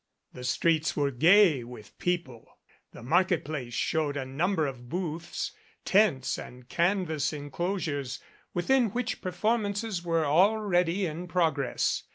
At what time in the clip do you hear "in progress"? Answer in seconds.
11.05-12.01